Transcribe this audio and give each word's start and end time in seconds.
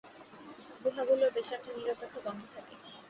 গুহাগুলোর 0.83 1.31
বেশ 1.35 1.49
একটা 1.51 1.69
নিরপেক্ষ 1.77 2.15
গন্ধ 2.25 2.41
থাকে। 2.53 2.75